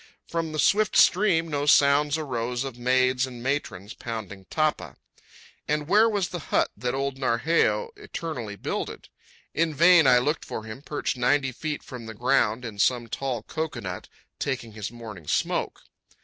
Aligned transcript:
From 0.27 0.51
the 0.51 0.57
swift 0.57 0.97
stream 0.97 1.47
no 1.47 1.67
sounds 1.67 2.17
arose 2.17 2.63
of 2.63 2.75
maids 2.75 3.27
and 3.27 3.43
matrons 3.43 3.93
pounding 3.93 4.45
tapa. 4.49 4.95
And 5.67 5.87
where 5.87 6.09
was 6.09 6.29
the 6.29 6.39
hut 6.49 6.71
that 6.75 6.95
old 6.95 7.19
Narheyo 7.19 7.89
eternally 7.95 8.55
builded? 8.55 9.09
In 9.53 9.75
vain 9.75 10.07
I 10.07 10.17
looked 10.17 10.43
for 10.43 10.63
him 10.63 10.81
perched 10.81 11.17
ninety 11.17 11.51
feet 11.51 11.83
from 11.83 12.07
the 12.07 12.15
ground 12.15 12.65
in 12.65 12.79
some 12.79 13.09
tall 13.09 13.43
cocoanut, 13.43 14.09
taking 14.39 14.71
his 14.71 14.89
morning 14.89 15.27
smoke. 15.27 15.83